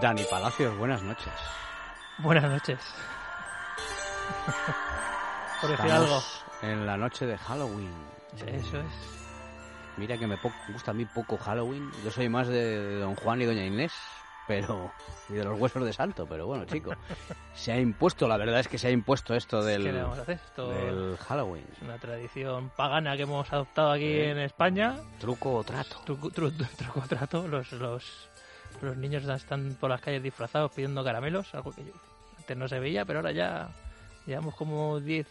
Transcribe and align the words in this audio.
Dani 0.00 0.24
Palacios, 0.30 0.76
buenas 0.78 1.02
noches. 1.02 1.32
Buenas 2.18 2.44
noches. 2.44 2.78
Por 5.60 5.70
decir 5.70 5.90
algo. 5.90 6.22
En 6.62 6.86
la 6.86 6.96
noche 6.96 7.26
de 7.26 7.36
Halloween. 7.36 7.92
Eso 8.46 8.80
es. 8.80 9.20
Mira 9.96 10.16
que 10.16 10.26
me 10.26 10.38
gusta 10.72 10.92
a 10.92 10.94
mí 10.94 11.04
poco 11.04 11.36
Halloween. 11.36 11.90
Yo 12.02 12.10
soy 12.10 12.30
más 12.30 12.48
de 12.48 13.00
Don 13.00 13.14
Juan 13.16 13.42
y 13.42 13.44
Doña 13.44 13.66
Inés, 13.66 13.92
pero 14.50 14.90
y 15.28 15.34
de 15.34 15.44
los 15.44 15.60
huesos 15.60 15.84
de 15.84 15.92
santo. 15.92 16.26
Pero 16.28 16.46
bueno, 16.48 16.64
chico, 16.64 16.92
se 17.54 17.70
ha 17.70 17.78
impuesto. 17.78 18.26
La 18.26 18.36
verdad 18.36 18.58
es 18.58 18.66
que 18.66 18.78
se 18.78 18.88
ha 18.88 18.90
impuesto 18.90 19.32
esto 19.34 19.62
del, 19.62 19.84
¿Qué 19.84 19.92
le 19.92 20.02
vamos 20.02 20.18
a 20.18 20.22
hacer? 20.22 20.40
Esto 20.44 20.70
del 20.70 21.16
Halloween. 21.18 21.64
es 21.76 21.82
una 21.82 21.98
tradición 21.98 22.70
pagana 22.76 23.16
que 23.16 23.22
hemos 23.22 23.52
adoptado 23.52 23.92
aquí 23.92 24.12
Sí. 24.12 24.20
en 24.22 24.38
España. 24.38 24.96
Truco 25.20 25.54
o 25.54 25.62
trato. 25.64 26.00
Truco, 26.04 26.30
tru- 26.30 26.52
truco 26.76 27.00
trato. 27.08 27.46
Los, 27.46 27.70
los, 27.72 28.28
los 28.82 28.96
niños 28.96 29.22
están 29.24 29.76
por 29.78 29.88
las 29.90 30.00
calles 30.00 30.22
disfrazados 30.22 30.72
pidiendo 30.72 31.04
caramelos, 31.04 31.54
algo 31.54 31.70
que 31.70 31.84
yo- 31.84 31.92
antes 32.38 32.56
no 32.56 32.66
se 32.66 32.80
veía, 32.80 33.04
pero 33.04 33.20
ahora 33.20 33.30
ya 33.30 33.68
llevamos 34.26 34.56
como 34.56 34.98
10 34.98 35.28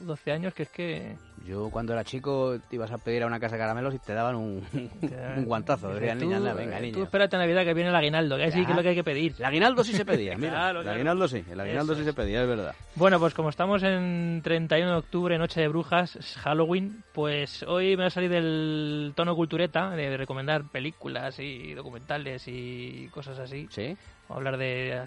o 0.00 0.04
12 0.04 0.30
años 0.30 0.54
que 0.54 0.62
es 0.62 0.68
que... 0.70 1.16
Yo 1.46 1.70
cuando 1.70 1.92
era 1.94 2.04
chico 2.04 2.58
te 2.68 2.76
ibas 2.76 2.92
a 2.92 2.98
pedir 2.98 3.22
a 3.22 3.26
una 3.26 3.40
casa 3.40 3.56
de 3.56 3.60
caramelos 3.62 3.94
y 3.94 3.98
te 3.98 4.12
daban 4.12 4.36
un, 4.36 4.62
un 5.36 5.44
guantazo. 5.46 5.88
Decían, 5.94 6.18
niña, 6.18 6.36
anda, 6.36 6.52
venga, 6.52 6.78
eh, 6.78 6.82
niña. 6.82 6.94
Tú 6.94 7.02
espérate 7.02 7.36
a 7.36 7.38
Navidad 7.38 7.64
que 7.64 7.74
viene 7.74 7.90
el 7.90 7.96
aguinaldo, 7.96 8.36
que 8.36 8.44
ahí 8.44 8.52
sí 8.52 8.64
que 8.64 8.70
es 8.72 8.76
lo 8.76 8.82
que 8.82 8.90
hay 8.90 8.94
que 8.94 9.04
pedir. 9.04 9.34
El 9.38 9.44
aguinaldo 9.46 9.82
sí 9.82 9.92
se 9.94 10.04
pedía, 10.04 10.36
mira. 10.36 10.50
Claro, 10.52 10.78
el 10.80 10.84
claro. 10.84 10.94
aguinaldo 10.96 11.28
sí, 11.28 11.44
el 11.50 11.58
aguinaldo 11.60 11.92
Eso 11.94 12.02
sí 12.02 12.04
se 12.06 12.12
pedía, 12.12 12.42
es 12.42 12.48
verdad. 12.48 12.74
Bueno, 12.94 13.18
pues 13.18 13.32
como 13.34 13.48
estamos 13.48 13.82
en 13.82 14.40
31 14.44 14.90
de 14.92 14.96
octubre, 14.98 15.38
Noche 15.38 15.60
de 15.62 15.68
Brujas, 15.68 16.18
Halloween, 16.42 17.02
pues 17.12 17.62
hoy 17.64 17.96
me 17.96 18.02
va 18.02 18.06
a 18.08 18.10
salir 18.10 18.30
del 18.30 19.12
tono 19.16 19.34
cultureta 19.34 19.90
de 19.90 20.16
recomendar 20.16 20.64
películas 20.70 21.38
y 21.38 21.72
documentales 21.74 22.44
y 22.46 23.08
cosas 23.12 23.38
así. 23.38 23.66
¿Sí? 23.70 23.96
Vamos 24.28 24.44
a 24.44 24.48
hablar 24.48 24.58
de, 24.58 25.02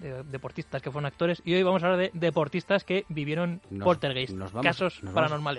de 0.00 0.22
deportistas 0.30 0.80
que 0.80 0.88
fueron 0.92 1.06
actores 1.06 1.42
y 1.44 1.54
hoy 1.54 1.64
vamos 1.64 1.82
a 1.82 1.86
hablar 1.86 2.00
de 2.02 2.10
deportistas 2.14 2.84
que 2.84 3.04
vivieron 3.08 3.60
Nos- 3.68 3.82
poltergeist, 3.84 4.32
nos 4.34 4.52
vamos- 4.52 4.64
casos 4.66 5.02
nos 5.02 5.12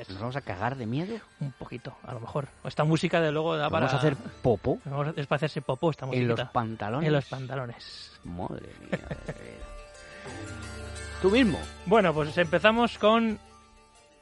¿Nos 0.09 0.19
vamos 0.19 0.35
a 0.35 0.41
cagar 0.41 0.75
de 0.75 0.85
miedo? 0.85 1.17
Un 1.39 1.51
poquito, 1.51 1.95
a 2.05 2.13
lo 2.13 2.19
mejor. 2.19 2.47
Esta 2.63 2.83
música, 2.83 3.21
de 3.21 3.31
luego, 3.31 3.55
da 3.57 3.63
¿Nos 3.63 3.71
para... 3.71 3.85
¿Vamos 3.87 3.93
a 3.93 3.97
hacer 4.07 4.17
popo 4.41 4.79
Vamos 4.85 5.07
a- 5.07 5.13
Es 5.19 5.27
para 5.27 5.37
hacerse 5.37 5.61
popó 5.61 5.91
esta 5.91 6.05
en 6.05 6.09
musiquita. 6.09 6.43
los 6.43 6.51
pantalones? 6.51 7.07
En 7.07 7.13
los 7.13 7.25
pantalones. 7.25 8.19
Madre 8.23 8.69
mía. 8.81 8.99
Tú 11.21 11.31
mismo. 11.31 11.59
Bueno, 11.85 12.13
pues 12.13 12.37
empezamos 12.37 12.97
con 12.97 13.39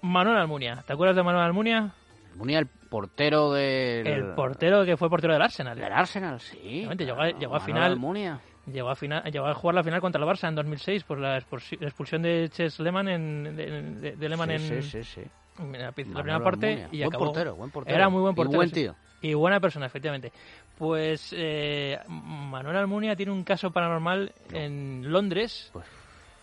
Manuel 0.02 0.38
Almunia. 0.38 0.84
¿Te 0.86 0.94
acuerdas 0.94 1.16
de 1.16 1.24
Manuel 1.24 1.46
Almunia? 1.46 1.92
Ponía 2.38 2.60
el 2.60 2.68
portero 2.68 3.52
del... 3.52 4.08
El 4.08 4.26
portero 4.36 4.86
que 4.86 4.98
fue 4.98 5.10
portero 5.10 5.34
del 5.34 5.42
Arsenal. 5.42 5.78
del 5.78 5.92
Arsenal, 5.92 6.40
sí. 6.40 6.88
Llegó 6.98 7.22
a- 7.22 7.30
llegó 7.32 7.60
final- 7.60 7.92
Almunia. 7.92 8.40
Llegó 8.66 8.90
a, 8.90 8.96
final, 8.96 9.24
llegó 9.30 9.46
a 9.48 9.54
jugar 9.54 9.76
la 9.76 9.84
final 9.84 10.00
contra 10.00 10.24
el 10.24 10.30
Barça 10.30 10.48
en 10.48 10.56
2006 10.56 11.04
por 11.04 11.20
la 11.20 11.38
expulsi- 11.38 11.78
la 11.82 11.88
expulsión 11.88 12.22
de 12.22 12.48
Ches 12.50 12.80
Lehmann 12.80 13.10
en, 13.10 13.58
de, 13.58 13.82
de- 14.00 14.16
de 14.16 14.30
Lehmann 14.30 14.48
sí, 14.52 14.56
en, 14.56 14.84
sí, 14.84 15.04
sí, 15.04 15.20
en 15.20 15.30
la, 15.72 15.92
primera 15.92 16.40
parte 16.44 16.88
y 16.92 16.98
buen 17.00 17.08
acabó. 17.10 17.26
portero, 17.26 17.56
buen 17.56 17.72
portero. 17.72 17.96
Era 17.96 18.10
muy 18.10 18.22
buen 18.22 18.36
portero. 18.36 18.54
Y 18.56 18.58
buen 18.58 18.72
tío. 18.72 18.96
Y 19.22 19.34
buena 19.34 19.60
persona, 19.60 19.86
efectivamente. 19.86 20.32
Pues 20.78 21.34
eh, 21.38 22.00
Manuel 22.08 22.76
Almunia 22.78 23.16
tiene 23.16 23.32
un 23.32 23.44
caso 23.44 23.72
paranormal 23.72 24.34
en 24.52 25.12
Londres. 25.12 25.70
Pues- 25.74 25.86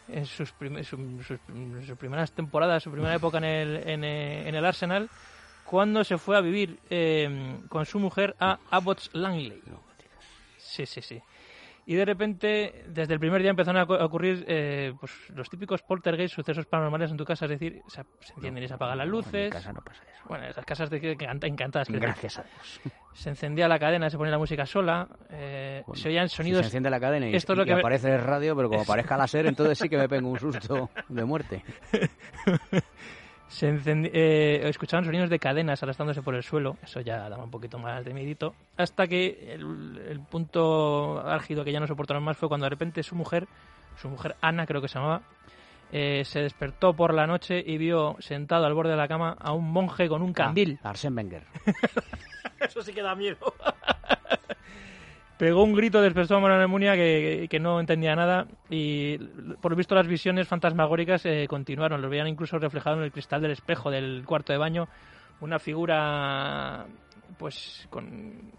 En 0.09 0.27
sus, 0.27 0.51
prim- 0.53 0.83
su- 0.83 1.23
sus- 1.23 1.39
sus 1.87 1.97
primeras 1.97 2.33
temporadas, 2.33 2.83
su 2.83 2.91
primera 2.91 3.15
época 3.15 3.39
en 3.39 3.45
el, 3.45 3.77
en, 3.89 4.03
eh, 4.03 4.49
en 4.49 4.55
el 4.57 4.65
Arsenal, 4.65 5.09
cuando 5.65 6.03
se 6.03 6.19
fue 6.19 6.37
a 6.37 6.41
vivir 6.41 6.81
eh, 6.91 7.59
con 7.69 7.87
su 7.87 8.01
mujer 8.01 8.35
a 8.41 8.59
Abbots 8.73 9.11
Langley. 9.13 9.63
Sí, 10.59 10.85
sí, 10.85 11.01
sí. 11.01 11.23
Y 11.91 11.97
de 11.97 12.05
repente, 12.05 12.85
desde 12.87 13.15
el 13.15 13.19
primer 13.19 13.43
día 13.43 13.51
empezaron 13.51 13.81
a 13.81 14.05
ocurrir 14.05 14.45
eh, 14.47 14.93
pues, 15.01 15.11
los 15.35 15.51
típicos 15.51 15.83
poltergeist, 15.83 16.33
sucesos 16.37 16.65
paranormales 16.67 17.11
en 17.11 17.17
tu 17.17 17.25
casa, 17.25 17.47
es 17.47 17.51
decir, 17.51 17.83
se, 17.89 18.05
se 18.21 18.33
encienden 18.35 18.63
y 18.63 18.69
se 18.69 18.75
apagan 18.75 18.97
las 18.99 19.09
No, 19.09 19.15
En 19.15 19.19
luces. 19.25 19.45
mi 19.47 19.51
casa 19.51 19.73
no 19.73 19.81
pasa 19.81 20.05
eso. 20.05 20.23
Bueno, 20.29 20.47
esas 20.47 20.65
casas 20.65 20.89
de 20.89 21.01
que, 21.01 21.17
encantadas. 21.43 21.89
que 21.89 21.99
Gracias 21.99 22.39
a 22.39 22.45
Dios. 22.45 22.81
Se 23.13 23.29
encendía 23.31 23.67
la 23.67 23.81
cadena, 23.81 24.09
se 24.09 24.17
ponía 24.17 24.31
la 24.31 24.39
música 24.39 24.65
sola, 24.67 25.09
eh, 25.31 25.83
Bueno, 25.85 26.01
se 26.01 26.09
oían 26.11 26.29
Si 26.29 26.37
sonidos... 26.37 26.61
se 26.61 26.67
enciende 26.67 26.91
la 26.91 27.01
cadena 27.01 27.29
y, 27.29 27.35
Esto 27.35 27.55
es 27.55 27.57
lo 27.57 27.65
y 27.65 27.67
que 27.67 27.75
me- 27.75 27.81
aparece 27.81 28.15
el 28.15 28.21
radio, 28.23 28.55
pero 28.55 28.69
como 28.69 28.83
aparezca 28.83 29.17
la 29.17 29.27
SER, 29.27 29.47
entonces 29.47 29.77
sí 29.77 29.89
que 29.89 29.99
me 29.99 30.09
pego 30.09 30.29
un 30.31 30.39
susto 30.39 30.91
de 31.09 31.25
muerte. 31.25 31.65
Se 33.51 33.69
eh, 33.85 34.69
escuchaban 34.69 35.05
sonidos 35.05 35.29
de 35.29 35.41
cadenas 35.41 35.83
arrastrándose 35.83 36.23
por 36.23 36.37
el 36.37 36.45
suelo, 36.45 36.77
eso 36.85 37.01
ya 37.01 37.29
daba 37.29 37.43
un 37.43 37.51
poquito 37.51 37.79
más 37.81 38.05
de 38.05 38.15
miedito, 38.15 38.55
hasta 38.77 39.09
que 39.09 39.55
el, 39.55 40.01
el 40.09 40.21
punto 40.21 41.21
álgido 41.27 41.65
que 41.65 41.73
ya 41.73 41.81
no 41.81 41.89
soportaron 41.89 42.23
más 42.23 42.37
fue 42.37 42.49
cuando 42.49 42.67
de 42.67 42.71
repente 42.71 43.03
su 43.03 43.17
mujer, 43.17 43.49
su 44.01 44.09
mujer 44.09 44.37
Ana 44.41 44.67
creo 44.67 44.81
que 44.81 44.87
se 44.87 44.95
llamaba, 45.01 45.23
eh, 45.93 46.23
se 46.25 46.41
despertó 46.43 46.95
por 46.95 47.13
la 47.13 47.27
noche 47.27 47.63
y 47.67 47.77
vio 47.77 48.17
sentado 48.21 48.65
al 48.67 48.75
borde 48.75 48.91
de 48.91 48.97
la 48.97 49.09
cama 49.09 49.37
a 49.39 49.53
un 49.53 49.73
monje 49.73 50.09
con 50.09 50.23
un 50.23 50.33
candil. 50.33 50.79
Ah, 50.85 50.91
Arsène 50.91 51.17
Wenger. 51.17 51.43
Eso 52.61 52.83
sí 52.83 52.93
que 52.93 53.03
da 53.03 53.17
miedo. 53.17 53.53
Pegó 55.41 55.65
un 55.65 55.73
grito, 55.73 56.03
despertó 56.03 56.37
a 56.37 56.41
Manuel 56.41 56.61
Almunia 56.61 56.95
que, 56.97 57.47
que 57.49 57.59
no 57.59 57.81
entendía 57.81 58.15
nada 58.15 58.47
y 58.69 59.17
por 59.63 59.73
lo 59.73 59.77
visto 59.79 59.95
las 59.95 60.07
visiones 60.07 60.47
fantasmagóricas 60.47 61.25
eh, 61.25 61.47
continuaron. 61.49 62.03
Lo 62.03 62.11
veían 62.11 62.29
incluso 62.29 62.59
reflejado 62.59 62.99
en 62.99 63.05
el 63.05 63.11
cristal 63.11 63.41
del 63.41 63.53
espejo 63.53 63.91
del 63.91 64.23
cuarto 64.27 64.53
de 64.53 64.59
baño. 64.59 64.87
Una 65.41 65.59
figura 65.59 66.85
pues 67.39 67.87
con, 67.89 68.53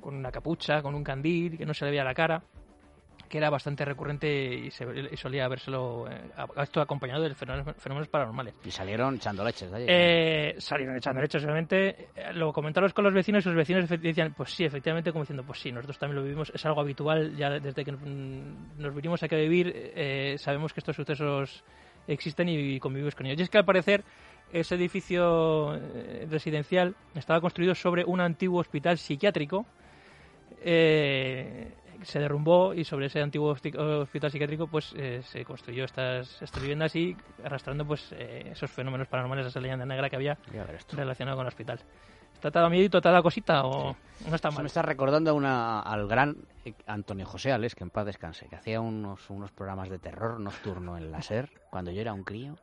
con 0.00 0.14
una 0.14 0.32
capucha, 0.32 0.80
con 0.80 0.94
un 0.94 1.04
candil, 1.04 1.58
que 1.58 1.66
no 1.66 1.74
se 1.74 1.84
le 1.84 1.90
veía 1.90 2.02
la 2.02 2.14
cara, 2.14 2.42
que 3.28 3.38
era 3.38 3.50
bastante 3.50 3.84
recurrente 3.84 4.28
y, 4.28 4.70
se, 4.70 4.84
y 5.12 5.16
solía 5.16 5.46
vérselo 5.48 6.06
eh, 6.10 6.30
esto 6.62 6.80
acompañado 6.80 7.22
de 7.22 7.34
fenómenos, 7.34 7.76
fenómenos 7.76 8.08
paranormales. 8.08 8.54
Y 8.64 8.70
salieron 8.70 9.16
echando 9.16 9.44
leches 9.44 9.70
de 9.70 9.76
allí. 9.76 9.86
Eh, 9.88 10.54
salieron 10.58 10.96
echando 10.96 11.20
lechos, 11.20 11.42
obviamente. 11.44 12.08
Eh, 12.14 12.32
Lo 12.34 12.52
comentaron 12.52 12.90
con 12.90 13.04
los 13.04 13.14
vecinos 13.14 13.44
y 13.44 13.48
los 13.48 13.56
vecinos 13.56 13.88
decían, 13.88 14.34
pues 14.36 14.50
sí, 14.50 14.64
efectivamente, 14.64 15.12
como 15.12 15.24
diciendo, 15.24 15.44
pues 15.44 15.60
sí, 15.60 15.72
nosotros 15.72 15.98
también 15.98 16.16
lo 16.16 16.22
vivimos, 16.22 16.50
es 16.54 16.64
algo 16.66 16.80
habitual, 16.80 17.36
ya 17.36 17.50
desde 17.50 17.84
que 17.84 17.92
nos 17.92 18.94
vinimos 18.94 19.22
aquí 19.22 19.34
a 19.34 19.38
vivir, 19.38 19.72
eh, 19.74 20.36
sabemos 20.38 20.72
que 20.72 20.80
estos 20.80 20.96
sucesos 20.96 21.64
existen 22.06 22.48
y 22.48 22.78
convivimos 22.78 23.14
con 23.14 23.26
ellos. 23.26 23.38
Y 23.40 23.42
es 23.42 23.50
que 23.50 23.58
al 23.58 23.64
parecer 23.64 24.04
ese 24.52 24.76
edificio 24.76 25.74
eh, 25.74 26.26
residencial 26.30 26.94
estaba 27.14 27.40
construido 27.40 27.74
sobre 27.74 28.04
un 28.04 28.20
antiguo 28.20 28.60
hospital 28.60 28.96
psiquiátrico. 28.98 29.66
eh, 30.62 31.72
se 32.02 32.18
derrumbó 32.18 32.74
y 32.74 32.84
sobre 32.84 33.06
ese 33.06 33.20
antiguo 33.20 33.50
hospital 33.50 34.30
psiquiátrico 34.30 34.66
pues 34.66 34.92
eh, 34.96 35.22
se 35.22 35.44
construyó 35.44 35.84
estas, 35.84 36.40
estas 36.42 36.60
viviendas 36.60 36.94
y 36.96 37.16
arrastrando 37.44 37.86
pues 37.86 38.12
eh, 38.12 38.50
esos 38.52 38.70
fenómenos 38.70 39.08
paranormales, 39.08 39.46
esa 39.46 39.60
leyenda 39.60 39.86
negra 39.86 40.08
que 40.08 40.16
había 40.16 40.38
relacionado 40.92 41.36
con 41.36 41.46
el 41.46 41.48
hospital. 41.48 41.80
¿Está 42.34 42.50
dado 42.50 42.68
miedito, 42.68 43.00
te 43.00 43.08
ha 43.08 43.12
dado 43.12 43.22
cosita 43.22 43.64
o 43.64 43.96
no 44.28 44.34
está 44.34 44.50
mal? 44.50 44.62
me 44.62 44.66
está 44.66 44.82
recordando 44.82 45.30
a 45.30 45.32
una, 45.32 45.80
al 45.80 46.06
gran 46.06 46.36
eh, 46.66 46.74
Antonio 46.86 47.24
José 47.24 47.50
Ales, 47.50 47.74
que 47.74 47.82
en 47.82 47.90
paz 47.90 48.04
descanse, 48.04 48.46
que 48.46 48.56
hacía 48.56 48.80
unos, 48.80 49.30
unos 49.30 49.50
programas 49.52 49.88
de 49.88 49.98
terror 49.98 50.38
nocturno 50.38 50.98
en 50.98 51.10
la 51.10 51.22
SER 51.22 51.50
cuando 51.70 51.90
yo 51.90 52.02
era 52.02 52.12
un 52.12 52.24
crío, 52.24 52.56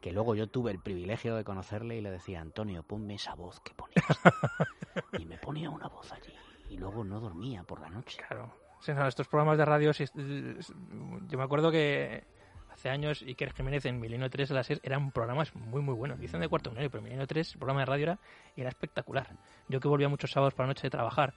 que 0.00 0.12
luego 0.12 0.34
yo 0.34 0.48
tuve 0.48 0.70
el 0.70 0.80
privilegio 0.80 1.36
de 1.36 1.44
conocerle 1.44 1.96
y 1.96 2.00
le 2.00 2.10
decía, 2.10 2.40
Antonio, 2.40 2.82
ponme 2.82 3.14
esa 3.16 3.34
voz 3.34 3.60
que 3.60 3.74
ponías. 3.74 4.04
Y 5.18 5.26
me 5.26 5.36
ponía 5.36 5.68
una 5.68 5.88
voz 5.88 6.10
allí 6.10 6.32
y 6.68 6.76
luego 6.76 7.04
no 7.04 7.20
dormía 7.20 7.62
por 7.64 7.80
la 7.80 7.88
noche. 7.88 8.18
Claro. 8.28 8.52
Sí, 8.80 8.92
no, 8.92 9.06
estos 9.06 9.26
programas 9.28 9.58
de 9.58 9.64
radio, 9.64 9.92
yo 9.92 11.38
me 11.38 11.44
acuerdo 11.44 11.70
que 11.70 12.24
hace 12.70 12.90
años 12.90 13.22
Iker 13.22 13.52
Jiménez 13.54 13.86
en 13.86 13.98
Milenio 13.98 14.28
3 14.28 14.48
de 14.50 14.54
la 14.54 14.62
SER 14.62 14.80
eran 14.82 15.10
programas 15.10 15.54
muy 15.54 15.80
muy 15.82 15.94
buenos. 15.94 16.18
Dicen 16.20 16.40
de 16.40 16.48
cuarto 16.48 16.70
milenio, 16.70 16.90
pero 16.90 17.02
Milenio 17.02 17.26
3, 17.26 17.52
el 17.54 17.58
programa 17.58 17.80
de 17.80 17.86
radio 17.86 18.02
era, 18.04 18.18
era 18.54 18.68
espectacular. 18.68 19.28
Yo 19.68 19.80
que 19.80 19.88
volvía 19.88 20.08
muchos 20.08 20.30
sábados 20.30 20.54
por 20.54 20.64
la 20.64 20.68
noche 20.68 20.82
de 20.82 20.90
trabajar, 20.90 21.32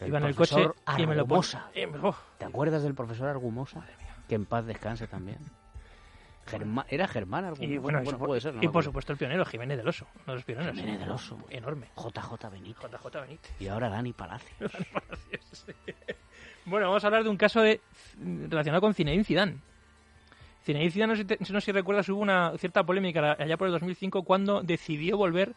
El 0.00 0.08
iba 0.08 0.18
en 0.18 0.24
el 0.24 0.34
coche 0.34 0.54
profesor 0.56 0.76
y 0.98 1.06
me 1.06 1.14
lo 1.14 1.22
Argumosa. 1.22 1.68
ponía. 1.72 1.86
me- 1.86 1.98
oh, 2.08 2.16
¿Te 2.38 2.44
acuerdas 2.44 2.82
del 2.82 2.94
profesor 2.94 3.28
Argumosa? 3.28 3.86
Que 4.28 4.34
en 4.34 4.46
paz 4.46 4.66
descanse 4.66 5.06
también. 5.06 5.38
Germán, 6.50 6.84
¿Era 6.88 7.06
Germán 7.08 7.44
Argumosa? 7.44 7.64
y 7.72 7.78
bueno, 7.78 8.02
puede 8.18 8.40
ser. 8.40 8.54
no 8.54 8.62
y 8.62 8.68
por 8.68 8.82
supuesto 8.84 9.12
el 9.12 9.18
pionero, 9.18 9.44
Jiménez 9.44 9.78
del 9.78 9.88
Oso, 9.88 10.06
uno 10.14 10.24
de 10.26 10.34
los 10.34 10.44
pioneros. 10.44 10.76
Jiménez 10.76 11.00
del 11.00 11.10
Oso. 11.10 11.38
Enorme. 11.50 11.88
JJ 11.96 12.50
Benítez. 12.50 12.90
JJ 12.90 13.20
Benítez. 13.22 13.52
Y 13.60 13.68
ahora 13.68 13.88
Dani 13.88 14.12
Palacios. 14.12 14.72
Bueno, 16.66 16.86
vamos 16.88 17.02
a 17.02 17.06
hablar 17.06 17.24
de 17.24 17.30
un 17.30 17.36
caso 17.36 17.62
de, 17.62 17.80
relacionado 18.18 18.80
con 18.82 18.94
Zinedine 18.94 19.24
Zidane. 19.24 19.56
Zinedine 20.62 20.90
Zidane, 20.90 21.12
no 21.12 21.16
sé, 21.16 21.22
si 21.22 21.26
te- 21.26 21.38
no 21.52 21.60
sé 21.60 21.66
si 21.66 21.72
recuerdas, 21.72 22.08
hubo 22.10 22.20
una 22.20 22.52
cierta 22.58 22.84
polémica 22.84 23.32
allá 23.38 23.56
por 23.56 23.66
el 23.66 23.72
2005 23.72 24.22
cuando 24.24 24.62
decidió 24.62 25.16
volver 25.16 25.54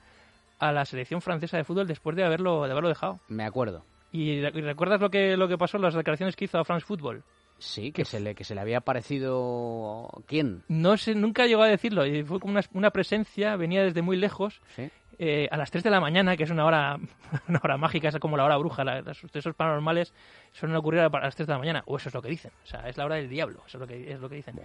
a 0.59 0.71
la 0.71 0.85
selección 0.85 1.21
francesa 1.21 1.57
de 1.57 1.65
fútbol 1.65 1.87
después 1.87 2.15
de 2.15 2.23
haberlo, 2.23 2.63
de 2.65 2.71
haberlo 2.71 2.89
dejado. 2.89 3.19
Me 3.27 3.43
acuerdo. 3.43 3.85
¿Y 4.11 4.41
re- 4.41 4.51
y 4.57 4.61
recuerdas 4.61 5.01
lo 5.01 5.09
que, 5.09 5.35
lo 5.35 5.47
que 5.47 5.57
pasó, 5.57 5.77
las 5.77 5.93
declaraciones 5.93 6.35
que 6.35 6.45
hizo 6.45 6.57
a 6.57 6.63
France 6.63 6.85
Football? 6.85 7.23
Sí, 7.59 7.91
que 7.91 8.03
se 8.05 8.19
le, 8.19 8.35
que 8.35 8.43
se 8.43 8.55
le 8.55 8.61
había 8.61 8.81
parecido... 8.81 10.09
¿Quién? 10.27 10.63
No 10.67 10.97
sé, 10.97 11.15
nunca 11.15 11.45
llegó 11.45 11.61
a 11.63 11.67
decirlo. 11.67 12.05
y 12.05 12.23
Fue 12.23 12.39
como 12.39 12.53
una, 12.53 12.61
una 12.73 12.91
presencia, 12.91 13.55
venía 13.55 13.83
desde 13.83 14.01
muy 14.01 14.17
lejos. 14.17 14.61
Sí. 14.75 14.89
eh, 15.19 15.47
a 15.51 15.57
las 15.57 15.71
3 15.71 15.83
de 15.83 15.89
la 15.91 16.01
mañana, 16.01 16.35
que 16.35 16.43
es 16.43 16.49
una 16.49 16.65
hora, 16.65 16.97
una 17.47 17.61
hora 17.63 17.77
mágica, 17.77 18.09
es 18.09 18.17
como 18.19 18.35
la 18.35 18.43
hora 18.45 18.57
bruja, 18.57 18.83
la- 18.83 19.01
los 19.01 19.17
sucesos 19.17 19.55
paranormales 19.55 20.13
suelen 20.51 20.75
ocurrir 20.75 21.01
a 21.01 21.09
las 21.09 21.35
3 21.35 21.47
de 21.47 21.53
la 21.53 21.59
mañana, 21.59 21.83
o 21.85 21.97
eso 21.97 22.09
es 22.09 22.15
lo 22.15 22.21
que 22.21 22.29
dicen, 22.29 22.51
o 22.63 22.67
sea, 22.67 22.89
es 22.89 22.97
la 22.97 23.05
hora 23.05 23.15
del 23.15 23.29
diablo, 23.29 23.61
eso 23.67 23.77
es 23.77 23.81
lo 23.81 23.87
que, 23.87 24.11
es 24.11 24.19
lo 24.19 24.27
que 24.27 24.35
dicen. 24.35 24.59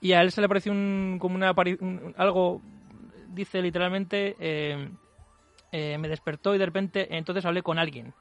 Y 0.00 0.12
a 0.12 0.20
él 0.20 0.30
se 0.30 0.40
le 0.42 0.48
pareció 0.48 0.70
un, 0.72 1.16
como 1.18 1.34
una 1.34 1.52
un- 1.80 2.14
algo, 2.18 2.60
dice 3.28 3.60
literalmente, 3.62 4.36
eh, 4.38 4.88
eh, 5.72 5.96
me 5.98 6.08
despertó 6.08 6.54
y 6.54 6.58
de 6.58 6.66
repente 6.66 7.16
entonces 7.16 7.44
hablé 7.46 7.62
con 7.62 7.78
alguien, 7.78 8.12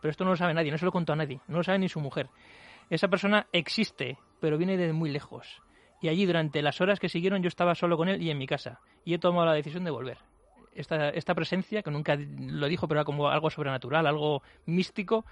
pero 0.00 0.10
esto 0.10 0.24
no 0.24 0.30
lo 0.30 0.36
sabe 0.36 0.54
nadie, 0.54 0.70
no 0.70 0.78
se 0.78 0.84
lo 0.84 0.92
contó 0.92 1.14
a 1.14 1.16
nadie, 1.16 1.40
no 1.48 1.56
lo 1.58 1.64
sabe 1.64 1.78
ni 1.78 1.88
su 1.88 2.00
mujer. 2.00 2.28
Esa 2.90 3.08
persona 3.08 3.46
existe, 3.52 4.18
pero 4.40 4.58
viene 4.58 4.76
de 4.76 4.92
muy 4.92 5.10
lejos. 5.10 5.62
Y 6.00 6.08
allí 6.08 6.26
durante 6.26 6.62
las 6.62 6.80
horas 6.80 7.00
que 7.00 7.08
siguieron 7.08 7.42
yo 7.42 7.48
estaba 7.48 7.74
solo 7.74 7.96
con 7.96 8.08
él 8.08 8.22
y 8.22 8.30
en 8.30 8.38
mi 8.38 8.46
casa. 8.46 8.80
Y 9.04 9.14
he 9.14 9.18
tomado 9.18 9.46
la 9.46 9.54
decisión 9.54 9.84
de 9.84 9.90
volver 9.90 10.18
esta, 10.74 11.08
esta 11.10 11.34
presencia, 11.34 11.82
que 11.82 11.90
nunca 11.90 12.16
lo 12.16 12.66
dijo, 12.66 12.88
pero 12.88 13.00
era 13.00 13.04
como 13.04 13.28
algo 13.28 13.50
sobrenatural, 13.50 14.06
algo 14.06 14.42
místico, 14.66 15.24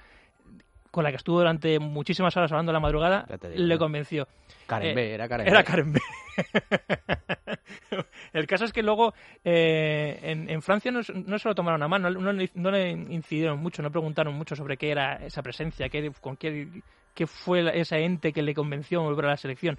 con 0.92 1.02
la 1.02 1.10
que 1.10 1.16
estuvo 1.16 1.38
durante 1.38 1.80
muchísimas 1.80 2.36
horas 2.36 2.52
hablando 2.52 2.70
a 2.70 2.74
la 2.74 2.78
madrugada, 2.80 3.26
le 3.56 3.78
convenció. 3.78 4.28
Karen 4.68 4.90
Eh, 4.90 4.94
B, 4.94 5.14
era 5.14 5.28
Karen 5.28 5.48
Era 5.48 5.58
B. 5.58 5.64
Karen 5.64 5.92
B. 5.94 6.00
El 8.32 8.46
caso 8.46 8.64
es 8.64 8.72
que 8.72 8.82
luego 8.82 9.14
eh, 9.44 10.18
en, 10.22 10.48
en 10.48 10.62
Francia 10.62 10.90
no, 10.90 11.00
no 11.26 11.38
se 11.38 11.48
lo 11.48 11.54
tomaron 11.54 11.82
a 11.82 11.88
mano, 11.88 12.10
no, 12.10 12.32
le- 12.32 12.50
no 12.54 12.70
le 12.70 12.90
incidieron 12.90 13.58
mucho, 13.58 13.82
no 13.82 13.90
preguntaron 13.90 14.34
mucho 14.34 14.56
sobre 14.56 14.76
qué 14.76 14.90
era 14.90 15.16
esa 15.16 15.42
presencia, 15.42 15.88
qué, 15.88 16.10
con 16.20 16.36
qué, 16.36 16.68
qué 17.14 17.26
fue 17.26 17.78
ese 17.78 17.98
ente 18.04 18.32
que 18.32 18.42
le 18.42 18.54
convenció 18.54 19.00
a 19.00 19.04
volver 19.04 19.26
a 19.26 19.30
la 19.30 19.36
selección. 19.36 19.78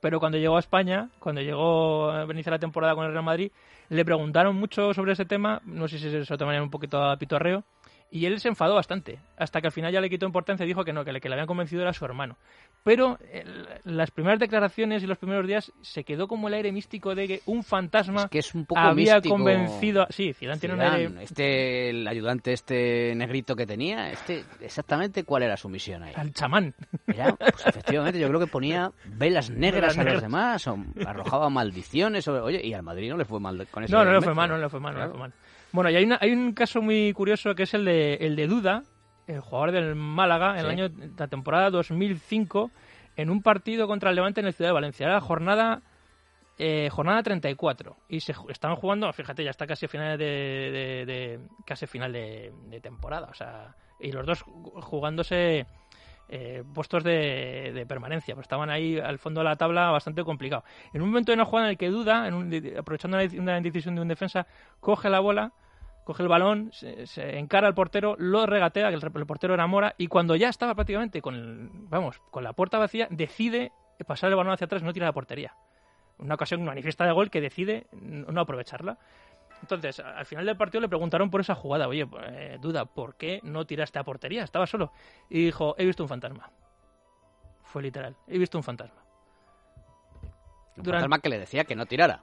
Pero 0.00 0.20
cuando 0.20 0.36
llegó 0.36 0.56
a 0.56 0.60
España, 0.60 1.08
cuando 1.18 1.40
llegó 1.40 2.10
a 2.10 2.24
iniciar 2.24 2.52
la 2.52 2.58
temporada 2.58 2.94
con 2.94 3.06
el 3.06 3.12
Real 3.12 3.24
Madrid, 3.24 3.50
le 3.88 4.04
preguntaron 4.04 4.54
mucho 4.54 4.92
sobre 4.92 5.12
ese 5.12 5.24
tema, 5.24 5.62
no 5.64 5.88
sé 5.88 5.98
si 5.98 6.10
se 6.10 6.30
lo 6.30 6.38
tomarían 6.38 6.64
un 6.64 6.70
poquito 6.70 7.02
a 7.02 7.16
pitorreo, 7.16 7.64
y 8.10 8.26
él 8.26 8.38
se 8.40 8.48
enfadó 8.48 8.74
bastante, 8.76 9.18
hasta 9.36 9.60
que 9.60 9.66
al 9.66 9.72
final 9.72 9.92
ya 9.92 10.00
le 10.00 10.08
quitó 10.08 10.26
importancia 10.26 10.64
y 10.64 10.68
dijo 10.68 10.84
que 10.84 10.92
no, 10.92 11.04
que 11.04 11.12
le, 11.12 11.20
que 11.20 11.28
le 11.28 11.34
habían 11.34 11.46
convencido 11.48 11.82
era 11.82 11.92
su 11.92 12.04
hermano. 12.04 12.36
Pero 12.84 13.18
el- 13.32 13.66
las 13.84 14.10
primeras 14.12 14.38
declaraciones 14.38 15.02
y 15.02 15.06
los 15.08 15.18
primeros 15.18 15.46
días 15.46 15.72
se 15.82 16.04
quedó 16.04 16.28
como 16.28 16.46
el 16.48 16.54
aire 16.54 16.70
místico 16.70 17.14
de 17.16 17.26
que 17.26 17.40
un 17.46 17.64
fantasma 17.64 18.22
Es 18.22 18.30
que 18.30 18.38
es 18.38 18.54
un 18.54 18.64
poco 18.64 18.80
había 18.80 19.14
místico. 19.14 19.34
convencido... 19.34 20.02
a- 20.02 20.06
Sí, 20.10 20.32
Zidane 20.32 20.60
tiene 20.60 20.74
un 20.76 20.80
Zidane, 20.82 20.96
aire... 21.06 21.22
Este, 21.24 21.90
el 21.90 22.06
ayudante 22.06 22.52
este 22.52 23.12
negrito 23.16 23.56
que 23.56 23.66
tenía, 23.66 24.10
este, 24.12 24.44
exactamente 24.60 25.24
cuál 25.24 25.42
era 25.42 25.56
su 25.56 25.68
misión 25.68 26.04
ahí. 26.04 26.12
Al 26.16 26.32
chamán. 26.32 26.74
Era, 27.08 27.34
pues 27.34 27.66
efectivamente, 27.66 28.20
yo 28.20 28.28
creo 28.28 28.38
que 28.40 28.46
ponía 28.46 28.92
velas 29.04 29.50
negras 29.50 29.96
Velas 29.96 29.98
a 29.98 30.12
los 30.14 30.22
demás, 30.22 30.66
o 30.68 30.78
arrojaba 31.04 31.50
maldiciones, 31.50 32.28
o- 32.28 32.44
oye, 32.44 32.64
y 32.64 32.72
al 32.72 32.82
Madrid 32.84 33.10
no 33.10 33.16
le 33.16 33.24
fue 33.24 33.40
mal 33.40 33.66
con 33.70 33.82
eso. 33.82 33.96
No, 33.96 34.04
no 34.04 34.12
le 34.12 34.20
fue 34.20 34.32
mal, 34.32 34.48
no 34.48 34.58
le 34.58 34.68
fue 34.68 34.78
mal, 34.80 34.94
no 34.94 35.00
le 35.00 35.04
Claro. 35.06 35.10
fue 35.18 35.20
mal. 35.20 35.32
Bueno, 35.72 35.90
y 35.90 35.96
hay, 35.96 36.04
una- 36.04 36.18
hay 36.20 36.32
un 36.32 36.52
caso 36.52 36.80
muy 36.82 37.12
curioso 37.12 37.54
que 37.54 37.64
es 37.64 37.74
el 37.74 37.84
de, 37.84 38.14
el 38.14 38.36
de 38.36 38.46
Duda, 38.46 38.82
el 39.26 39.40
jugador 39.40 39.72
del 39.72 39.94
Málaga, 39.94 40.52
en 40.52 40.60
el 40.60 40.66
año, 40.70 40.88
la 41.18 41.26
temporada 41.28 41.70
2005, 41.70 42.70
en 43.16 43.30
un 43.30 43.42
partido 43.42 43.86
contra 43.86 44.10
el 44.10 44.16
Levante 44.16 44.40
en 44.40 44.46
el 44.46 44.52
Ciudad 44.54 44.70
de 44.70 44.74
Valencia. 44.74 45.04
Era 45.06 45.14
la 45.14 45.20
jornada, 45.20 45.82
eh, 46.58 46.88
jornada 46.90 47.22
34. 47.22 47.96
Y 48.08 48.20
se 48.20 48.34
estaban 48.48 48.76
jugando, 48.76 49.12
fíjate, 49.12 49.42
ya 49.44 49.50
está 49.50 49.66
casi 49.66 49.86
a 49.86 49.88
finales 49.88 50.18
de, 50.18 50.24
de- 50.26 51.06
de- 51.06 51.40
casi 51.66 51.86
final 51.86 52.12
de, 52.12 52.52
de 52.68 52.80
temporada. 52.80 53.28
O 53.30 53.34
sea, 53.34 53.74
y 54.00 54.12
los 54.12 54.24
dos 54.26 54.44
ju- 54.44 54.80
jugándose 54.82 55.66
eh, 56.28 56.64
puestos 56.74 57.04
de, 57.04 57.84
permanencia, 57.88 58.34
pues 58.34 58.44
estaban 58.44 58.70
ahí 58.70 58.98
al 58.98 59.18
fondo 59.18 59.40
de 59.40 59.44
la 59.44 59.56
tabla 59.56 59.90
bastante 59.90 60.24
complicado. 60.24 60.64
En 60.92 61.02
un 61.02 61.08
momento 61.08 61.32
de 61.32 61.34
una 61.36 61.44
jugada 61.44 61.66
en 61.66 61.70
el 61.72 61.78
que 61.78 61.88
duda, 61.88 62.26
en 62.26 62.34
un- 62.34 62.78
aprovechando 62.78 63.16
una, 63.16 63.60
decisión 63.60 63.94
de 63.94 64.00
un 64.00 64.08
defensa, 64.08 64.46
coge 64.80 65.08
la 65.08 65.20
bola, 65.20 65.52
coge 66.04 66.22
el 66.22 66.28
balón, 66.28 66.70
se, 66.72 67.38
encara 67.38 67.66
al 67.66 67.74
portero, 67.74 68.16
lo 68.18 68.46
regatea, 68.46 68.88
que 68.88 68.94
el, 68.94 69.26
portero 69.26 69.54
era 69.54 69.66
Mora, 69.66 69.94
y 69.98 70.06
cuando 70.08 70.36
ya 70.36 70.48
estaba 70.48 70.74
prácticamente 70.74 71.20
con, 71.22 71.34
el- 71.34 71.68
vamos, 71.88 72.20
con 72.30 72.44
la 72.44 72.52
puerta 72.52 72.78
vacía, 72.78 73.08
decide 73.10 73.72
pasar 74.06 74.30
el 74.30 74.36
balón 74.36 74.52
hacia 74.52 74.66
atrás 74.66 74.82
no 74.82 74.92
tira 74.92 75.06
la 75.06 75.12
portería. 75.12 75.54
Una 76.18 76.34
ocasión 76.34 76.64
manifiesta 76.64 77.04
de 77.04 77.12
gol 77.12 77.30
que 77.30 77.40
decide 77.40 77.86
no 77.92 78.40
aprovecharla. 78.40 78.98
Entonces, 79.74 80.00
al 80.00 80.24
final 80.26 80.46
del 80.46 80.56
partido 80.56 80.80
le 80.80 80.88
preguntaron 80.88 81.28
por 81.30 81.40
esa 81.40 81.54
jugada. 81.54 81.88
Oye, 81.88 82.08
eh, 82.28 82.58
duda, 82.60 82.84
¿por 82.84 83.16
qué 83.16 83.40
no 83.42 83.66
tiraste 83.66 83.98
a 83.98 84.04
portería? 84.04 84.44
Estaba 84.44 84.66
solo. 84.66 84.92
Y 85.28 85.44
dijo, 85.46 85.74
he 85.78 85.84
visto 85.84 86.02
un 86.04 86.08
fantasma. 86.08 86.50
Fue 87.64 87.82
literal, 87.82 88.16
he 88.28 88.38
visto 88.38 88.56
un 88.58 88.64
fantasma. 88.64 89.02
Un 90.76 90.82
Durante- 90.82 90.90
fantasma 91.02 91.18
que 91.20 91.28
le 91.28 91.38
decía 91.40 91.64
que 91.64 91.74
no 91.74 91.86
tirara. 91.86 92.22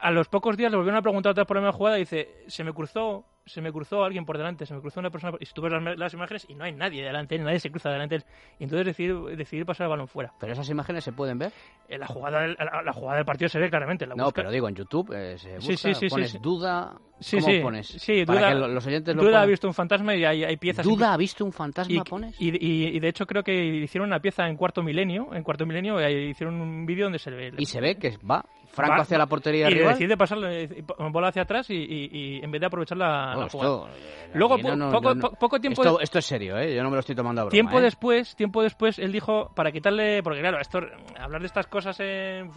A 0.00 0.10
los 0.10 0.28
pocos 0.28 0.56
días 0.56 0.70
le 0.70 0.76
volvieron 0.76 0.98
a 0.98 1.02
preguntar 1.02 1.30
otra 1.30 1.44
vez 1.44 1.48
por 1.48 1.56
la 1.56 1.62
misma 1.62 1.72
jugada 1.76 1.96
y 1.96 2.00
dice, 2.00 2.44
se 2.48 2.62
me 2.62 2.72
cruzó, 2.74 3.24
se 3.46 3.60
me 3.62 3.72
cruzó 3.72 4.04
alguien 4.04 4.24
por 4.26 4.36
delante, 4.36 4.66
se 4.66 4.74
me 4.74 4.80
cruzó 4.80 5.00
una 5.00 5.10
persona, 5.10 5.30
por-". 5.30 5.42
y 5.42 5.46
si 5.46 5.54
tú 5.54 5.62
ves 5.62 5.72
las, 5.72 5.96
las 5.96 6.12
imágenes 6.14 6.46
y 6.48 6.54
no 6.54 6.64
hay 6.64 6.72
nadie 6.72 7.02
delante, 7.04 7.38
nadie 7.38 7.60
se 7.60 7.70
cruza 7.70 7.90
delante, 7.90 8.16
él. 8.16 8.24
y 8.58 8.64
entonces 8.64 8.86
decidí, 8.86 9.36
decidí 9.36 9.64
pasar 9.64 9.84
el 9.86 9.90
balón 9.90 10.08
fuera. 10.08 10.32
Pero 10.40 10.52
esas 10.52 10.68
imágenes 10.68 11.04
se 11.04 11.12
pueden 11.12 11.38
ver. 11.38 11.52
Eh, 11.88 11.96
La 11.96 12.06
jugada, 12.06 12.40
del, 12.42 12.56
la, 12.58 12.82
la 12.82 12.92
jugada 12.92 13.16
del 13.18 13.24
partido 13.24 13.48
se 13.48 13.58
ve 13.58 13.70
claramente. 13.70 14.04
La 14.06 14.14
No, 14.16 14.24
busca- 14.24 14.34
pero 14.42 14.50
digo, 14.50 14.68
en 14.68 14.74
YouTube 14.74 15.12
eh, 15.14 15.38
se 15.38 15.54
busca, 15.56 15.76
sí, 15.76 15.76
sí, 15.76 15.94
sí, 15.94 16.08
pones 16.08 16.40
duda. 16.42 16.98
Sí, 17.18 17.36
¿Cómo 17.38 17.48
sí, 17.52 17.60
pones? 17.60 17.86
sí, 17.86 18.24
Para 18.26 18.40
duda- 18.40 18.48
que 18.48 18.54
lo- 18.56 18.68
los 18.68 18.86
oyentes 18.86 19.14
lo 19.16 19.22
Duda 19.22 19.40
ha 19.40 19.46
visto 19.46 19.66
un 19.66 19.72
fantasma 19.72 20.14
y 20.14 20.24
hay, 20.26 20.44
hay 20.44 20.56
piezas... 20.58 20.84
¿Duda 20.84 21.14
ha 21.14 21.16
visto 21.16 21.46
un 21.46 21.52
fantasma, 21.52 21.94
y, 21.94 22.00
pones? 22.00 22.38
y, 22.38 22.48
y- 22.50 22.88
y 22.96 23.00
de 23.00 23.08
hecho 23.08 23.24
creo 23.26 23.42
que 23.42 23.54
hicieron 23.54 24.08
una 24.10 24.20
pieza 24.20 24.46
en 24.48 24.56
cuarto 24.56 24.82
milenio, 24.82 25.32
en 25.32 25.42
cuarto 25.42 25.64
milenio 25.64 25.98
eh, 25.98 26.26
hicieron 26.28 26.60
un 26.60 26.84
vídeo 26.84 27.04
donde 27.06 27.18
se 27.18 27.30
ve... 27.30 27.52
Y 27.56 27.64
se 27.64 27.80
ve 27.80 27.96
que 27.96 28.18
va 28.18 28.44
Franco 28.76 28.96
Va- 28.96 29.02
hacia 29.02 29.16
la 29.18 29.26
portería 29.26 29.68
y 29.70 29.74
rival. 29.74 29.94
decide 29.94 30.16
pasarle 30.16 30.84
bola 31.10 31.28
hacia 31.28 31.42
atrás 31.42 31.70
y, 31.70 31.74
y- 31.74 32.10
y 32.12 32.44
en 32.44 32.50
vez 32.50 32.60
de 32.60 32.66
aprovechar 32.66 32.98
la, 32.98 33.34
la 33.34 33.48
jugada. 33.48 33.72
esto, 33.74 33.88
eh, 33.88 34.30
Luego, 34.34 34.58
no, 34.58 34.76
no, 34.76 34.90
poco, 34.92 35.14
po- 35.38 35.58
tiempo 35.58 35.82
Esto, 35.82 35.96
de- 35.96 36.04
esto 36.04 36.18
es 36.18 36.26
serio, 36.26 36.58
¿eh? 36.58 36.74
Yo 36.74 36.82
no 36.82 36.90
me 36.90 36.96
lo 36.96 37.00
estoy 37.00 37.14
tomando 37.16 37.40
a 37.40 37.44
broma, 37.44 37.50
Tiempo 37.52 37.78
¿eh? 37.78 37.82
después, 37.82 38.36
tiempo 38.36 38.62
después, 38.62 38.98
él 38.98 39.10
dijo 39.12 39.50
para 39.54 39.72
quitarle, 39.72 40.22
porque 40.22 40.40
claro, 40.40 40.60
esto, 40.60 40.80
hablar 41.18 41.40
de 41.40 41.46
estas 41.46 41.66
cosas, 41.66 41.98
en 42.00 42.50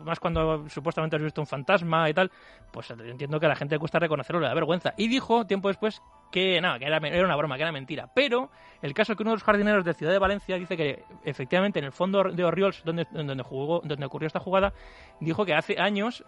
más 0.00 0.20
cuando 0.20 0.68
supuestamente 0.68 1.16
has 1.16 1.22
visto 1.22 1.40
un 1.40 1.46
fantasma 1.46 2.08
y 2.08 2.14
tal, 2.14 2.30
pues 2.72 2.90
entiendo 2.90 3.40
que 3.40 3.46
a 3.46 3.48
la 3.48 3.56
gente 3.56 3.74
le 3.74 3.78
cuesta 3.80 3.98
reconocerlo, 3.98 4.40
le 4.40 4.46
da 4.48 4.54
vergüenza. 4.54 4.94
Y 4.96 5.08
dijo 5.08 5.44
tiempo 5.46 5.68
después 5.68 6.00
que 6.34 6.60
nada, 6.60 6.78
que 6.78 6.84
era, 6.86 6.96
era 6.98 7.24
una 7.24 7.36
broma, 7.36 7.56
que 7.56 7.62
era 7.62 7.70
mentira. 7.72 8.08
Pero 8.14 8.50
el 8.82 8.92
caso 8.92 9.12
es 9.12 9.16
que 9.16 9.22
uno 9.22 9.30
de 9.30 9.36
los 9.36 9.44
jardineros 9.44 9.84
de 9.84 9.94
Ciudad 9.94 10.12
de 10.12 10.18
Valencia 10.18 10.58
dice 10.58 10.76
que 10.76 11.04
efectivamente 11.24 11.78
en 11.78 11.84
el 11.84 11.92
fondo 11.92 12.24
de 12.24 12.44
Oriols, 12.44 12.82
donde, 12.84 13.06
donde 13.12 13.42
jugó, 13.42 13.80
donde 13.84 14.04
ocurrió 14.06 14.26
esta 14.26 14.40
jugada, 14.40 14.72
dijo 15.20 15.44
que 15.46 15.54
hace 15.54 15.78
años 15.80 16.24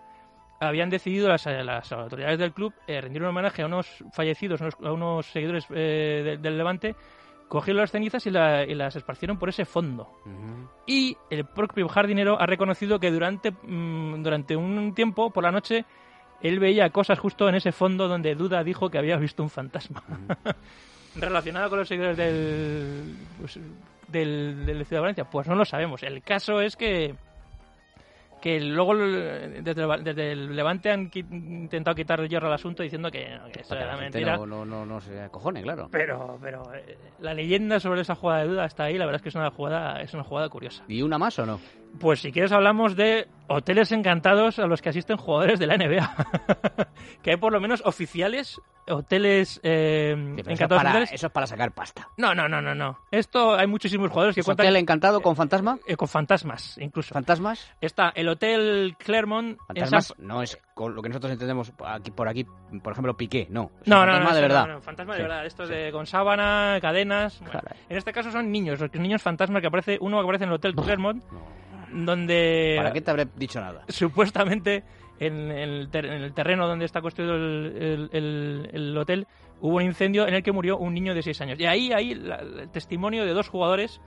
habían 0.60 0.88
decidido 0.88 1.28
las, 1.28 1.44
las 1.44 1.92
autoridades 1.92 2.38
del 2.38 2.52
club 2.52 2.72
eh, 2.86 3.00
rendir 3.00 3.20
un 3.22 3.28
homenaje 3.28 3.62
a 3.62 3.66
unos 3.66 4.02
fallecidos, 4.12 4.60
unos- 4.60 4.76
a 4.82 4.92
unos 4.92 5.26
seguidores 5.26 5.66
eh, 5.70 6.22
de- 6.24 6.36
del 6.38 6.56
Levante, 6.56 6.94
cogieron 7.48 7.80
las 7.82 7.90
cenizas 7.90 8.26
y, 8.26 8.30
la- 8.30 8.64
y 8.64 8.74
las 8.74 8.96
esparcieron 8.96 9.38
por 9.38 9.48
ese 9.50 9.64
fondo. 9.66 10.08
Y 10.86 11.16
el 11.30 11.44
propio 11.44 11.88
jardinero 11.88 12.40
ha 12.40 12.46
reconocido 12.46 12.98
que 12.98 13.10
durante, 13.10 13.50
mm, 13.50 14.22
durante 14.22 14.56
un 14.56 14.94
tiempo, 14.94 15.30
por 15.30 15.42
la 15.44 15.50
noche, 15.52 15.84
él 16.42 16.58
veía 16.58 16.90
cosas 16.90 17.18
justo 17.18 17.48
en 17.48 17.54
ese 17.54 17.72
fondo 17.72 18.08
donde 18.08 18.34
Duda 18.34 18.62
dijo 18.64 18.90
que 18.90 18.98
había 18.98 19.16
visto 19.16 19.42
un 19.42 19.50
fantasma. 19.50 20.02
Relacionado 21.16 21.70
con 21.70 21.78
los 21.78 21.88
seguidores 21.88 22.16
del, 22.16 23.16
pues, 23.40 23.58
del, 24.08 24.66
del 24.66 24.84
Ciudad 24.84 24.98
de 24.98 25.00
Valencia, 25.00 25.24
pues 25.30 25.48
no 25.48 25.54
lo 25.54 25.64
sabemos. 25.64 26.02
El 26.02 26.22
caso 26.22 26.60
es 26.60 26.76
que 26.76 27.14
que 28.40 28.60
luego 28.60 28.92
el- 28.92 29.64
desde 29.64 29.82
el, 29.82 30.04
desde 30.04 30.32
el 30.32 30.54
Levante 30.54 30.90
han 30.90 31.10
qui- 31.10 31.26
intentado 31.30 31.94
quitar 31.96 32.20
hierro 32.28 32.46
al 32.48 32.52
asunto 32.52 32.82
diciendo 32.82 33.10
que, 33.10 33.40
que 33.52 33.60
eso 33.62 33.70
Para 33.70 33.80
que 33.80 33.84
era 33.86 33.96
la 33.96 34.02
gente 34.02 34.18
mentira. 34.18 34.36
no, 34.36 34.46
no, 34.46 34.64
no, 34.66 34.84
no 34.86 35.00
se 35.00 35.20
acojone, 35.22 35.62
claro. 35.62 35.88
Pero, 35.90 36.38
pero 36.40 36.62
eh, 36.74 36.98
la 37.20 37.32
leyenda 37.32 37.80
sobre 37.80 38.02
esa 38.02 38.14
jugada 38.14 38.42
de 38.42 38.48
duda 38.48 38.66
está 38.66 38.84
ahí. 38.84 38.98
La 38.98 39.06
verdad 39.06 39.16
es 39.20 39.22
que 39.22 39.30
es 39.30 39.34
una 39.34 39.50
jugada, 39.50 40.02
es 40.02 40.12
una 40.12 40.22
jugada 40.22 40.50
curiosa. 40.50 40.84
¿Y 40.86 41.00
una 41.00 41.16
más 41.18 41.38
o 41.38 41.46
no? 41.46 41.58
Pues 41.98 42.20
si 42.20 42.30
quieres 42.32 42.52
hablamos 42.52 42.94
de 42.96 43.26
hoteles 43.48 43.90
encantados 43.92 44.58
a 44.58 44.66
los 44.66 44.82
que 44.82 44.88
asisten 44.90 45.16
jugadores 45.16 45.58
de 45.58 45.66
la 45.66 45.76
NBA. 45.78 46.26
que 47.22 47.30
hay 47.30 47.36
por 47.36 47.52
lo 47.52 47.60
menos 47.60 47.80
oficiales, 47.86 48.60
hoteles 48.88 49.60
eh, 49.62 50.14
Sí, 50.16 50.22
pero 50.22 50.40
eso, 50.42 50.50
es 50.50 50.60
encantados 50.60 50.82
para, 50.84 51.02
eso 51.04 51.26
es 51.28 51.32
para 51.32 51.46
sacar 51.46 51.72
pasta. 51.72 52.08
No, 52.18 52.34
no, 52.34 52.48
no, 52.48 52.60
no, 52.60 52.74
no. 52.74 52.98
Esto 53.10 53.54
hay 53.54 53.66
muchísimos 53.66 54.10
jugadores 54.10 54.34
que 54.34 54.40
¿Es 54.40 54.44
cuentan 54.46 54.66
hotel 54.66 54.76
encantado 54.76 55.20
con 55.22 55.36
fantasma? 55.36 55.78
eh, 55.86 55.96
con 55.96 56.08
fantasmas, 56.08 56.76
incluso. 56.78 57.14
¿Fantasmas? 57.14 57.72
Está 57.80 58.10
el 58.14 58.28
Hotel 58.28 58.94
Clermont 58.98 59.52
en 59.52 59.56
San 59.56 59.76
Fantasmas 59.76 60.14
no 60.18 60.42
es 60.42 60.58
con 60.74 60.94
lo 60.94 61.00
que 61.02 61.08
nosotros 61.08 61.32
entendemos 61.32 61.72
aquí, 61.86 62.10
por 62.10 62.28
aquí, 62.28 62.44
por 62.82 62.92
ejemplo, 62.92 63.16
Piqué, 63.16 63.46
no. 63.48 63.70
Es 63.80 63.88
No, 63.88 64.04
no, 64.04 64.12
fantasma 64.12 64.28
no, 64.30 64.34
de 64.36 64.42
verdad. 64.42 64.66
no, 64.66 64.80
fantasma 64.82 65.14
Sí. 65.14 65.18
de 65.18 65.28
verdad. 65.28 65.46
Esto 65.46 65.62
es 65.62 65.68
de, 65.70 65.92
con 65.92 66.06
sábana, 66.06 66.78
cadenas. 66.82 67.40
Bueno, 67.40 67.60
en 67.88 67.96
este 67.96 68.12
caso 68.12 68.30
son 68.30 68.50
niños, 68.52 68.78
los 68.80 68.92
niños 68.94 69.22
fantasmas 69.22 69.62
que 69.62 69.68
aparece, 69.68 69.96
uno 70.00 70.18
que 70.18 70.24
aparece 70.24 70.44
en 70.44 70.50
el 70.50 70.56
Hotel 70.56 70.74
Clermont, 70.74 71.22
donde 71.92 72.74
¿Para 72.76 72.92
qué 72.92 73.00
te 73.00 73.10
habré 73.10 73.26
dicho 73.36 73.60
nada? 73.60 73.82
supuestamente 73.88 74.84
en 75.18 75.50
el, 75.50 75.88
ter- 75.90 76.06
en 76.06 76.22
el 76.22 76.32
terreno 76.34 76.66
donde 76.66 76.84
está 76.84 77.00
construido 77.00 77.34
el, 77.36 77.76
el- 77.80 78.10
el- 78.12 78.70
el 78.72 78.98
hotel 78.98 79.26
hubo 79.60 79.76
un 79.76 79.82
incendio 79.82 80.26
en 80.28 80.34
el 80.34 80.42
que 80.42 80.52
murió 80.52 80.76
un 80.78 80.92
niño 80.92 81.14
de 81.14 81.22
6 81.22 81.40
años. 81.40 81.58
Y 81.60 81.64
ahí 81.66 81.92
hay 81.92 82.12
el 82.12 82.68
testimonio 82.72 83.24
de 83.24 83.32
dos 83.32 83.48
jugadores 83.48 84.00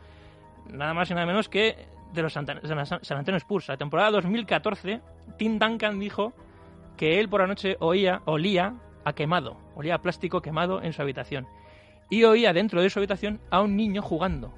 nada 0.71 0.93
más 0.93 1.09
y 1.09 1.13
nada 1.15 1.25
menos 1.25 1.49
que 1.49 1.75
de 2.13 2.21
los 2.21 2.33
San 2.33 2.45
San 2.45 3.17
Antonio 3.17 3.37
Spurs. 3.37 3.67
La 3.67 3.77
temporada 3.77 4.11
2014, 4.11 5.01
Tim 5.37 5.57
Duncan 5.57 5.99
dijo 5.99 6.33
que 6.97 7.19
él 7.19 7.29
por 7.29 7.41
la 7.41 7.47
noche 7.47 7.77
oía, 7.79 8.21
olía 8.25 8.75
a 9.05 9.13
quemado, 9.13 9.57
olía 9.75 9.95
a 9.95 10.01
plástico 10.01 10.41
quemado 10.41 10.81
en 10.83 10.93
su 10.93 11.01
habitación. 11.01 11.47
Y 12.11 12.23
oía 12.25 12.53
dentro 12.53 12.81
de 12.81 12.89
su 12.89 12.99
habitación 12.99 13.39
a 13.49 13.61
un 13.61 13.75
niño 13.75 14.01
jugando. 14.03 14.53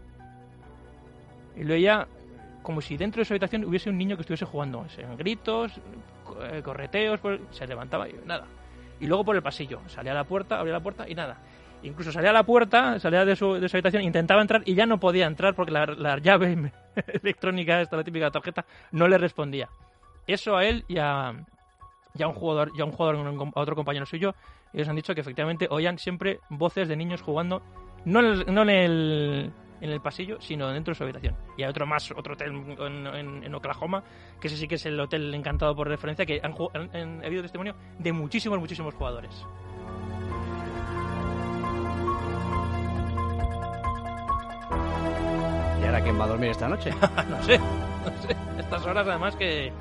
Y 1.56 1.64
lo 1.64 1.74
oía 1.74 2.08
como 2.62 2.82
si 2.82 2.98
dentro 2.98 3.22
de 3.22 3.26
su 3.26 3.34
habitación 3.34 3.66
hubiese 3.66 3.90
un 3.90 3.98
niño 3.98 4.16
que 4.16 4.22
estuviese 4.22 4.46
jugando. 4.46 4.86
En 4.98 5.18
gritos, 5.18 5.72
eh, 6.42 6.62
correteos, 6.64 7.20
se 7.52 7.68
levantaba 7.68 8.08
y 8.08 8.14
nada. 8.26 8.46
Y 9.00 9.08
luego 9.08 9.26
por 9.26 9.36
el 9.36 9.42
pasillo, 9.42 9.82
salía 9.88 10.12
a 10.12 10.16
la 10.16 10.24
puerta, 10.24 10.60
abría 10.60 10.74
la 10.74 10.80
puerta 10.80 11.10
y 11.10 11.16
nada. 11.16 11.38
Incluso 11.84 12.12
salía 12.12 12.30
a 12.30 12.34
la 12.34 12.44
puerta, 12.44 13.00
salía 13.00 13.26
de 13.26 13.36
su, 13.36 13.54
de 13.54 13.68
su 13.68 13.76
habitación, 13.76 14.04
intentaba 14.04 14.42
entrar 14.42 14.62
y 14.66 14.76
ya 14.76 14.86
no 14.86 15.00
podía 15.00 15.26
entrar 15.26 15.56
porque 15.56 15.72
la, 15.72 16.20
llave 16.20 16.72
electrónica, 17.24 17.82
esta 17.82 17.98
la 17.98 18.04
típica 18.04 18.30
tarjeta, 18.30 18.66
no 18.92 19.08
le 19.08 19.18
respondía. 19.18 19.70
Eso 20.28 20.56
a 20.56 20.64
él 20.66 20.86
y 20.88 21.00
a, 21.00 21.34
un 22.20 22.34
jugador, 22.34 22.72
ya 22.78 22.86
un 22.86 22.92
jugador, 22.92 23.16
a 23.56 23.60
otro 23.60 23.76
compañero 23.76 24.06
suyo, 24.06 24.36
ellos 24.74 24.88
han 24.88 24.96
dicho 24.96 25.16
que 25.16 25.22
efectivamente 25.22 25.68
oían 25.72 25.98
siempre 25.98 26.40
voces 26.50 26.88
de 26.88 26.96
niños 26.96 27.24
jugando, 27.24 27.64
no 28.06 28.22
no 28.22 28.62
en 28.62 28.70
el 28.70 29.54
en 29.82 29.90
el 29.90 30.00
pasillo, 30.00 30.40
sino 30.40 30.70
dentro 30.70 30.92
de 30.92 30.96
su 30.96 31.04
habitación. 31.04 31.36
Y 31.58 31.64
hay 31.64 31.70
otro 31.70 31.86
más, 31.86 32.12
otro 32.12 32.34
hotel 32.34 32.52
en, 32.54 33.56
Oklahoma, 33.56 34.04
que 34.40 34.48
ese 34.48 34.58
sí 34.58 34.68
que 34.68 34.76
es 34.76 34.86
el 34.86 35.00
hotel 35.00 35.34
encantado 35.34 35.76
por 35.76 35.88
referencia, 35.88 36.26
que 36.26 36.40
han, 36.42 36.56
han, 36.94 37.26
habido 37.26 37.42
testimonio 37.42 37.76
de 37.98 38.14
muchísimos, 38.14 38.60
muchísimos 38.60 38.94
jugadores. 38.94 39.46
¿Y 45.82 45.86
ahora 45.86 46.02
quién 46.02 46.20
va 46.20 46.26
a 46.26 46.28
dormir 46.28 46.52
esta 46.52 46.70
noche? 46.70 46.92
no 47.30 47.44
sé, 47.44 47.58
no 47.58 48.22
sé. 48.22 48.36
Estas 48.60 48.86
horas 48.86 49.08
además 49.08 49.36
que... 49.36 49.74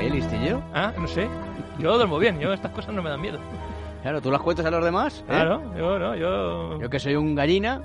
¿Eh, 0.00 0.08
listillo? 0.08 0.62
Ah, 0.72 0.92
no 0.96 1.06
sé. 1.06 1.28
Yo 1.78 1.96
duermo 1.96 2.18
bien, 2.18 2.38
yo 2.38 2.52
estas 2.52 2.72
cosas 2.72 2.94
no 2.94 3.02
me 3.02 3.10
dan 3.10 3.20
miedo. 3.20 3.38
Claro, 4.02 4.20
¿tú 4.20 4.30
las 4.30 4.40
cuentas 4.40 4.64
a 4.64 4.70
los 4.70 4.84
demás? 4.84 5.20
¿eh? 5.20 5.24
Claro, 5.28 5.62
yo 5.76 5.98
no, 5.98 6.16
yo... 6.16 6.80
Yo 6.80 6.90
que 6.90 6.98
soy 6.98 7.16
un 7.16 7.34
gallina, 7.34 7.82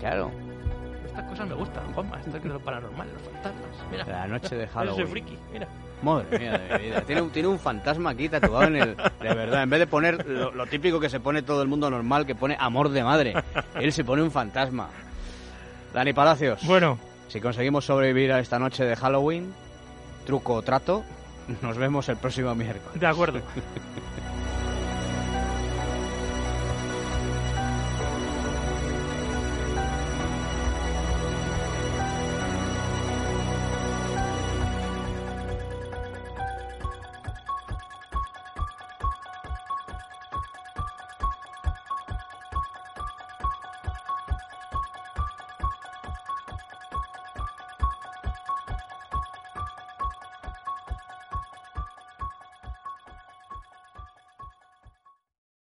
claro. 0.00 0.30
Estas 1.06 1.24
cosas 1.24 1.48
me 1.48 1.54
gustan, 1.54 1.92
Juanma, 1.92 2.18
esto 2.18 2.32
que 2.32 2.48
es 2.48 2.54
lo 2.54 2.60
paranormal, 2.60 3.08
los 3.12 3.22
fantasmas. 3.22 3.90
Mira. 3.90 4.04
La 4.06 4.26
noche 4.26 4.56
de 4.56 4.66
Halloween. 4.74 4.98
Yo 4.98 5.04
soy 5.04 5.10
friki, 5.10 5.38
mira. 5.52 5.68
Madre 6.02 6.38
mía 6.38 6.58
de 6.58 6.78
vida. 6.78 7.00
Tiene, 7.02 7.22
tiene 7.30 7.48
un 7.48 7.58
fantasma 7.58 8.10
aquí 8.10 8.28
tatuado 8.28 8.64
en 8.64 8.76
el... 8.76 8.96
De 8.96 9.34
verdad, 9.34 9.62
en 9.62 9.70
vez 9.70 9.80
de 9.80 9.86
poner 9.86 10.26
lo, 10.26 10.52
lo, 10.52 10.66
típico 10.66 11.00
que 11.00 11.08
se 11.08 11.20
pone 11.20 11.42
todo 11.42 11.62
el 11.62 11.68
mundo 11.68 11.88
normal, 11.90 12.26
que 12.26 12.34
pone 12.34 12.56
amor 12.58 12.90
de 12.90 13.02
madre, 13.02 13.34
él 13.74 13.92
se 13.92 14.04
pone 14.04 14.22
un 14.22 14.30
fantasma. 14.30 14.88
Dani 15.94 16.12
Palacios. 16.12 16.66
Bueno. 16.66 16.98
Si 17.28 17.40
conseguimos 17.40 17.84
sobrevivir 17.84 18.32
a 18.32 18.40
esta 18.40 18.58
noche 18.58 18.84
de 18.84 18.94
Halloween, 18.94 19.52
truco 20.26 20.54
o 20.54 20.62
trato, 20.62 21.02
nos 21.62 21.76
vemos 21.76 22.08
el 22.08 22.16
próximo 22.16 22.54
miércoles. 22.54 23.00
De 23.00 23.06
acuerdo. 23.06 23.40